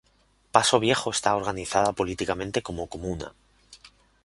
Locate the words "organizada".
1.35-1.93